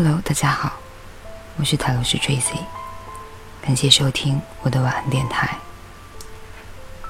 [0.00, 0.74] Hello，大家好，
[1.56, 2.60] 我是塔罗斯 Tracy，
[3.60, 5.58] 感谢收听我的晚安电台。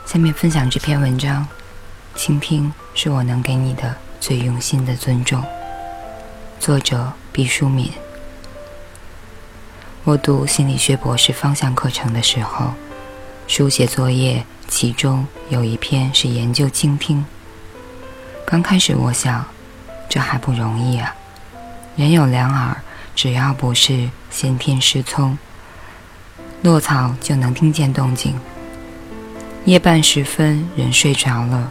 [0.07, 1.47] 下面分享这篇文章，
[2.15, 5.45] 倾听是我能给你的最用心的尊重。
[6.59, 7.93] 作者毕淑敏。
[10.05, 12.73] 我读心理学博士方向课程的时候，
[13.47, 17.27] 书写作业，其中有一篇是研究倾听。
[18.47, 19.45] 刚开始我想，
[20.09, 21.15] 这还不容易啊。
[21.99, 22.77] 人有两耳，
[23.17, 25.37] 只要不是先天失聪，
[26.63, 28.39] 落草就能听见动静。
[29.65, 31.69] 夜半时分，人睡着了，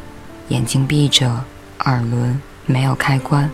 [0.50, 1.45] 眼睛闭着，
[1.86, 3.50] 耳轮没有开关。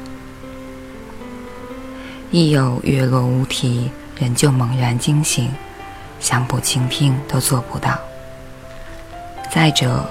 [2.32, 5.54] 一有月落乌啼，人就猛然惊醒，
[6.20, 8.00] 想不倾听都做不到。
[9.52, 10.04] 再者，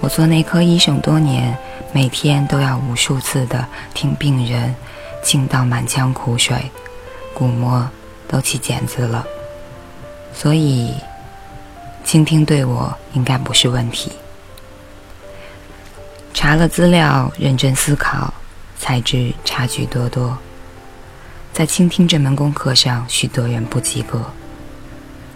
[0.00, 1.56] 我做内科医生多年，
[1.92, 4.74] 每天都要无数次的听病人。
[5.22, 6.70] 倾到满腔苦水，
[7.34, 7.88] 鼓膜
[8.26, 9.24] 都起茧子了，
[10.32, 10.94] 所以
[12.04, 14.12] 倾听对我应该不是问题。
[16.32, 18.32] 查了资料，认真思考，
[18.78, 20.36] 才知差距多多。
[21.52, 24.24] 在倾听这门功课上，许多人不及格。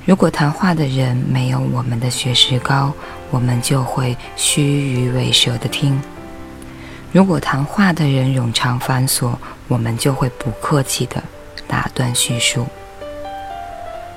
[0.06, 2.92] 如果谈话的人没有我们的学识高，
[3.30, 6.00] 我们就会虚与委蛇的听。
[7.14, 9.36] 如果谈话的人冗长繁琐，
[9.68, 11.22] 我们就会不客气地
[11.68, 12.64] 打断叙述；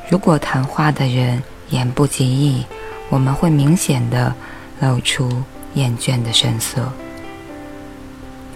[0.10, 2.66] 如果谈话的人言不及义，
[3.10, 4.34] 我们会明显地
[4.80, 5.44] 露出
[5.76, 6.92] 厌倦的神色；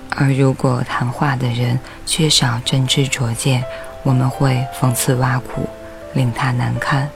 [0.09, 3.63] 而如果谈话的人缺少真知灼见，
[4.01, 5.69] 我们会讽刺挖苦，
[6.15, 7.07] 令他难堪。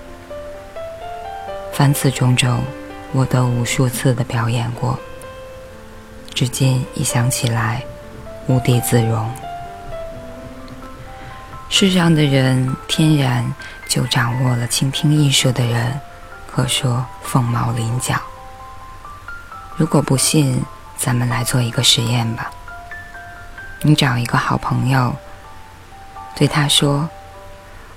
[1.73, 2.62] 凡此种种，
[3.14, 5.00] 我都无数次地表演过。
[6.35, 7.81] 至今一想起来，
[8.47, 9.31] 无地自容。
[11.69, 13.53] 世上的人天然
[13.88, 15.97] 就掌握了倾听艺术的人，
[16.46, 18.16] 可说凤毛麟角。
[19.78, 20.62] 如果不信，
[20.97, 22.52] 咱们来做一个实验吧。
[23.81, 25.16] 你找一个好朋友，
[26.35, 27.09] 对他说：“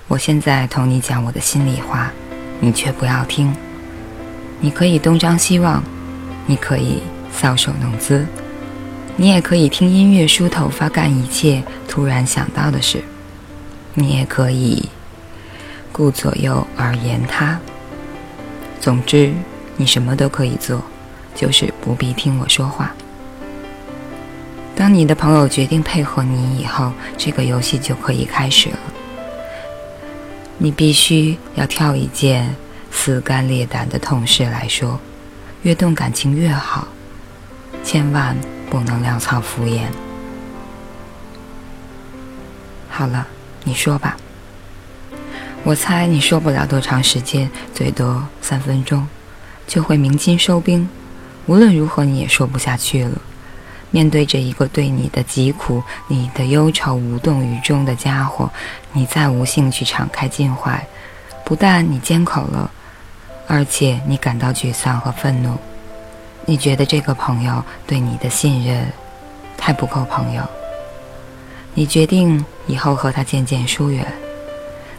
[0.06, 2.12] 我现在同你讲我的心里话，
[2.60, 3.52] 你却不要听。
[4.60, 5.82] 你可以东张西望，
[6.46, 7.02] 你可以。”
[7.32, 8.26] 搔首弄姿，
[9.16, 13.02] 你也可以听音乐、梳头发、干一切突然想到的事。
[13.94, 14.88] 你也可以
[15.90, 17.58] 顾左右而言他。
[18.80, 19.32] 总之，
[19.76, 20.82] 你什么都可以做，
[21.34, 22.94] 就是不必听我说话。
[24.76, 28.78] 当你的朋友决定配合你以后，这个游戏就可以开始了。
[30.58, 32.54] 你必须要挑一件
[32.92, 35.00] 撕肝裂胆的痛事来说，
[35.62, 36.86] 越动感情越好。
[37.90, 38.36] 千万
[38.68, 39.80] 不能潦草敷衍。
[42.90, 43.26] 好了，
[43.64, 44.14] 你说吧。
[45.64, 49.08] 我猜你说不了多长时间，最多三分钟，
[49.66, 50.86] 就会鸣金收兵。
[51.46, 53.18] 无论如何，你也说不下去了。
[53.90, 58.50] 面对着一个对你的疾苦、你的忧愁无动于衷的家伙，
[58.92, 60.86] 你再无兴趣敞开襟怀。
[61.42, 62.70] 不但你缄口了，
[63.46, 65.56] 而且你感到沮丧和愤怒。
[66.50, 68.90] 你觉得这个朋友对你的信任
[69.58, 70.42] 太不够朋友，
[71.74, 74.10] 你决定以后和他渐渐疏远，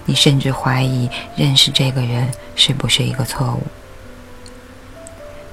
[0.05, 3.63] 你甚至怀疑认识这个人是不是一个错误。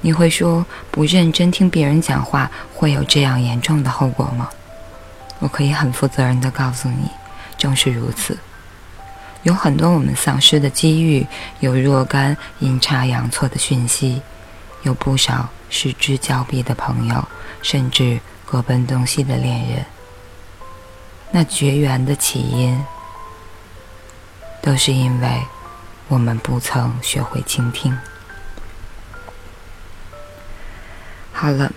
[0.02, 4.50] 你会说不认真听别人讲话会有这样严重的后果吗？
[5.38, 7.08] 我可以很负责任地告诉你，
[7.56, 8.36] 正是如此。
[9.44, 11.26] 有很多我们丧失的机遇，
[11.60, 14.20] 有若干阴差阳错的讯息，
[14.86, 15.50] 有不少。
[15.69, 17.26] 失之交臂的朋友，
[17.60, 19.84] 甚至各奔东西的恋人，
[21.32, 22.84] 那绝缘的起因，
[24.62, 25.42] 都是因为
[26.06, 27.98] 我们不曾学会倾听。
[31.33, 31.72] 好了，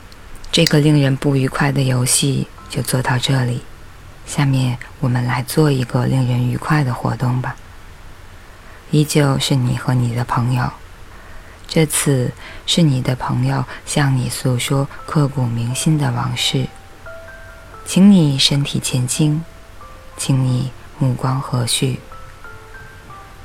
[0.51, 3.63] 这个令人不愉快的游戏就做到这里。
[4.27, 7.55] 下面我们来做一个令人愉快的活动吧。
[8.91, 10.71] 依旧是你和你的朋友。
[11.69, 12.31] 这次
[12.65, 16.65] 是你的朋友向你诉说刻骨铭心的往事，
[17.85, 19.43] 请你身体前倾，
[20.17, 21.97] 请你目光和煦，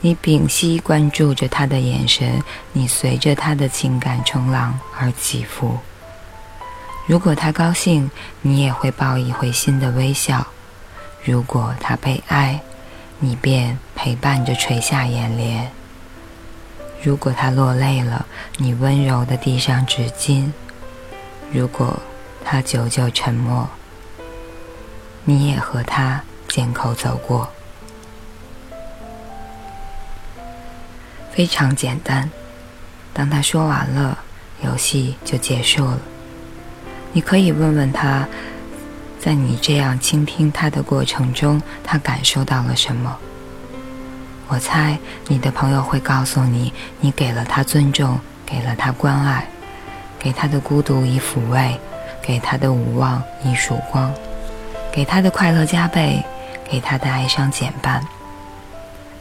[0.01, 2.43] 你屏息关注着他的眼神，
[2.73, 5.79] 你随着他的情感冲浪而起伏。
[7.07, 8.11] 如果他高兴，
[8.41, 10.47] 你也会报以会心的微笑；
[11.23, 12.59] 如果他悲哀，
[13.19, 15.71] 你便陪伴着垂下眼帘。
[17.05, 18.25] 如果他落泪了
[18.57, 20.51] 你温柔的递上纸巾
[21.53, 22.01] 如果
[22.43, 23.69] 他久久沉默
[25.25, 27.47] 你也和他肩口走过。
[31.31, 32.31] 非常简单
[33.13, 34.19] 当他说完了
[34.63, 36.01] 游戏就结束了。
[37.13, 38.27] 你可以问问他
[39.21, 43.19] 在你这样倾听他的过程中他感受到了什么？
[44.49, 44.97] 我猜
[45.27, 49.49] 你的朋友会告诉你，你给了他尊重，给了他关爱，
[50.19, 51.79] 给他的孤独以抚慰，
[52.23, 54.13] 给他的无望以曙光，
[54.93, 56.23] 给他的快乐加倍，
[56.71, 58.07] 给他的哀伤减半。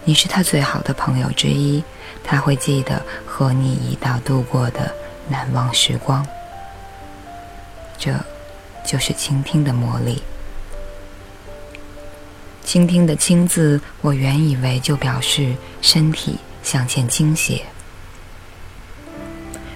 [0.04, 1.82] 你是他最好的朋友之一，
[2.24, 4.94] 他会记得和你一道度过的
[5.30, 6.26] 难忘时光。
[7.98, 8.14] 这，
[8.86, 10.22] 就是倾听的魔力。
[12.74, 17.62] 倾听的“倾”字，我原以为就表示身体向前倾斜，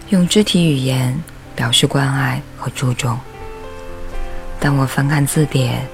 [0.10, 1.16] 用肢体语言
[1.56, 3.16] 表示关爱和注重。
[4.60, 5.88] 但我翻看字典，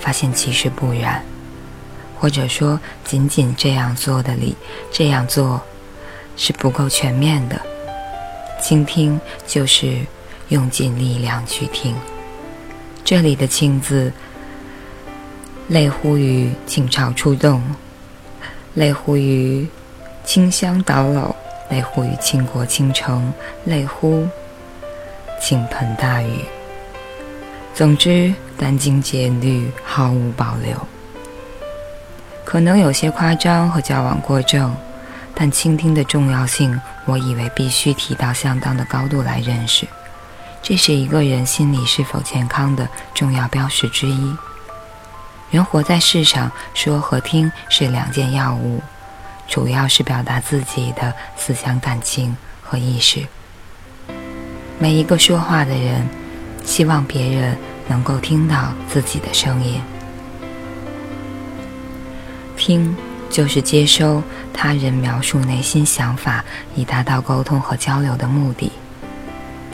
[0.00, 1.24] 发现其实不然，
[2.18, 4.56] 或者说，仅仅这样做的理，
[4.90, 5.62] 这样做
[6.36, 7.64] 是不够全面的。
[8.60, 10.04] 倾听就是
[10.48, 11.94] 用尽力量去听。
[13.04, 14.12] 这里的“倾”字，
[15.70, 17.62] 类乎于倾巢出动，
[18.74, 19.64] 类乎于
[20.24, 21.32] 清香倒篓，
[21.68, 23.32] 类乎于倾国倾城，
[23.64, 24.26] 类乎
[25.40, 26.44] 倾盆大雨。
[27.72, 30.76] 总之，殚精竭虑，毫无保留。
[32.44, 34.74] 可能有些夸张和矫枉过正，
[35.36, 39.86] 但倾听的重要性，我以为必须提到相当的高度来认识。
[40.60, 44.36] 这是一个人心理是否健康的重要标识之一。
[45.50, 48.80] 人活在世上，说和听是两件要务，
[49.48, 53.26] 主要是表达自己的思想、感情和意识。
[54.78, 56.06] 每一个说话的人，
[56.64, 57.58] 希望别人
[57.88, 59.80] 能够听到自己的声音。
[62.56, 62.96] 听
[63.28, 64.22] 就是接收
[64.54, 66.44] 他人描述内心想法，
[66.76, 68.70] 以达到沟通和交流的目的。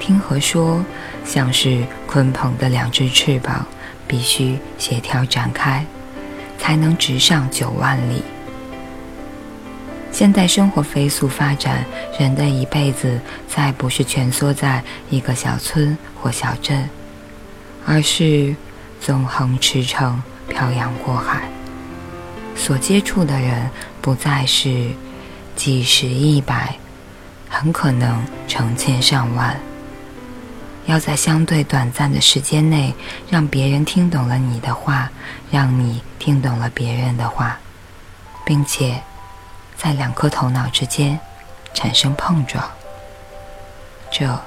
[0.00, 0.82] 听和说，
[1.24, 3.66] 像是鲲鹏的两只翅膀，
[4.06, 5.84] 必须协调展开，
[6.58, 8.22] 才能直上九万里。
[10.12, 11.84] 现代生活飞速发展，
[12.18, 16.88] 人的一辈子再不是蜷缩在一个小村或小镇，
[17.84, 18.56] 而是
[19.00, 20.14] 纵横驰骋、
[20.48, 21.42] 漂洋过海。
[22.54, 23.68] 所接触的人
[24.00, 24.88] 不再是
[25.54, 26.74] 几十亿百，
[27.50, 29.54] 很可能成千上万。
[30.86, 32.94] 要在相对短暂的时间内，
[33.28, 35.10] 让别人听懂了你的话，
[35.50, 37.58] 让你听懂了别人的话，
[38.44, 39.00] 并且
[39.76, 41.18] 在两颗头脑之间
[41.74, 42.64] 产生碰撞，
[44.10, 44.40] 这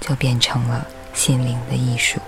[0.00, 2.20] 就变成了心灵的艺术。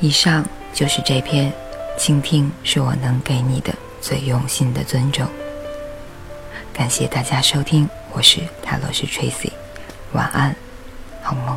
[0.00, 1.52] 以上就是这篇，
[1.98, 5.26] 倾听是我能给你的最用心的尊重。
[6.72, 7.88] 感谢大家收听。
[8.18, 9.52] 我是泰罗斯 Tracy，
[10.12, 10.52] 晚安，
[11.22, 11.56] 好梦。